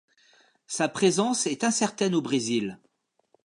Sa 0.65 0.89
présence 0.89 1.45
est 1.45 1.63
incertaine 1.63 2.15
au 2.15 2.23
Brésil. 2.23 2.79